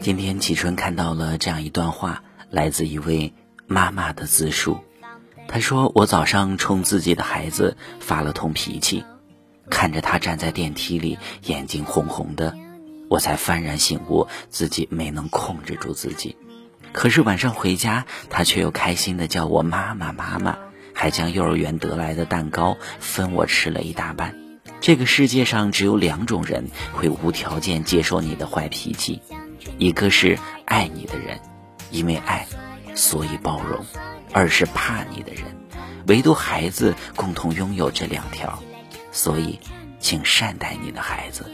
[0.00, 3.34] 今天启春看到了这样一段话，来自一位
[3.66, 4.78] 妈妈的自述。
[5.48, 9.04] 她说：“我早上冲自己的孩子发了通脾气，
[9.68, 12.56] 看着他站在电梯里，眼睛红红的，
[13.10, 16.36] 我才幡然醒悟，自己没能控制住自己。
[16.92, 20.56] 可是晚上回家，他却又开心的叫我妈妈妈妈，
[20.94, 24.34] 还将幼儿园得来的蛋糕分我吃了一大半。
[24.80, 29.20] 这个世界上只有两种人会无条件接受你的坏脾气。”
[29.78, 31.40] 一个是爱你的人，
[31.90, 32.46] 因为爱，
[32.94, 33.84] 所以包容；
[34.32, 35.44] 二是怕你的人，
[36.06, 38.62] 唯独孩子共同拥有这两条，
[39.12, 39.58] 所以，
[40.00, 41.44] 请善待你的孩子，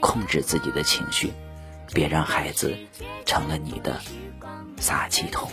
[0.00, 1.32] 控制自己的情绪，
[1.92, 2.76] 别让孩子
[3.24, 4.00] 成了你的
[4.78, 5.50] 撒气筒。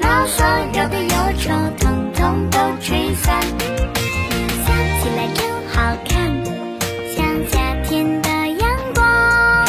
[0.00, 6.44] 把所有的忧愁统统都吹散，你笑起来真好看，
[7.14, 9.66] 像夏天的阳光，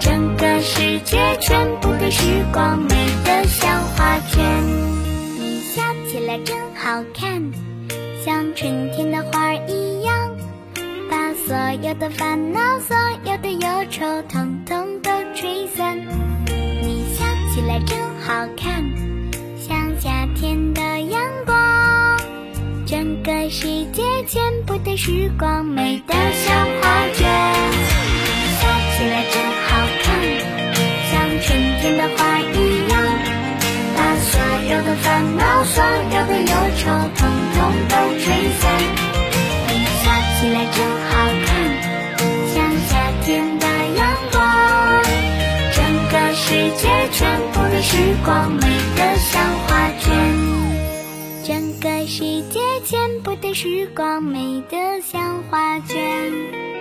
[0.00, 4.44] 整个世界全部的时光美的像画卷。
[5.38, 7.52] 你笑起来真好看，
[8.24, 10.36] 像春天的花儿一样，
[11.10, 15.98] 把所有的烦恼、所有的忧愁统统都吹散。
[16.82, 18.93] 你笑起来真好看。
[23.56, 27.24] 世界全部的时光美得像画卷。
[28.10, 28.26] 你
[28.58, 29.70] 笑起来真好
[30.02, 30.04] 看。
[31.08, 31.46] 像春
[31.80, 32.52] 天的花一
[32.90, 32.98] 样，
[33.94, 34.32] 把所
[34.70, 35.06] 有的烦
[35.36, 38.26] 恼、所有的忧愁，统统都吹
[38.58, 38.62] 散。
[39.68, 39.72] 你
[40.02, 40.76] 笑起来真
[41.06, 41.14] 好
[41.46, 41.48] 看，
[42.52, 42.92] 像夏
[43.24, 43.64] 天的
[43.94, 44.34] 阳光。
[45.76, 45.78] 整
[46.10, 46.42] 个世
[46.76, 46.82] 界
[47.12, 48.66] 全部的时光美
[48.96, 49.70] 得像画
[50.00, 50.10] 卷，
[51.44, 56.73] 整个世界全部的时光美得像画卷。